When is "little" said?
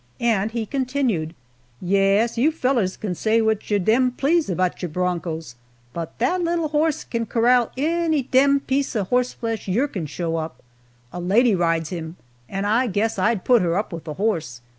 6.43-6.69